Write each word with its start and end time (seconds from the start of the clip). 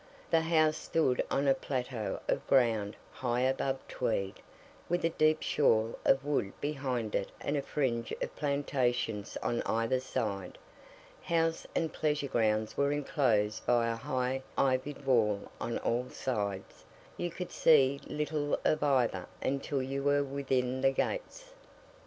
The 0.31 0.41
house 0.41 0.77
stood 0.77 1.23
on 1.29 1.47
a 1.47 1.53
plateau 1.53 2.21
of 2.27 2.47
ground 2.47 2.95
high 3.11 3.41
above 3.41 3.87
Tweed, 3.87 4.39
with 4.89 5.05
a 5.05 5.09
deep 5.11 5.43
shawl 5.43 5.95
of 6.03 6.25
wood 6.25 6.53
behind 6.59 7.13
it 7.13 7.29
and 7.39 7.55
a 7.55 7.61
fringe 7.61 8.11
of 8.19 8.35
plantations 8.35 9.37
on 9.43 9.61
either 9.61 9.99
side; 9.99 10.57
house 11.21 11.67
and 11.75 11.93
pleasure 11.93 12.27
grounds 12.27 12.75
were 12.75 12.91
enclosed 12.91 13.63
by 13.67 13.89
a 13.91 13.95
high 13.95 14.41
ivied 14.57 15.05
wall 15.05 15.51
on 15.61 15.77
all 15.77 16.09
sides 16.09 16.83
you 17.15 17.29
could 17.29 17.51
see 17.51 18.01
little 18.07 18.57
of 18.65 18.81
either 18.81 19.27
until 19.43 19.83
you 19.83 20.01
were 20.01 20.23
within 20.23 20.81
the 20.81 20.89
gates. 20.91 21.53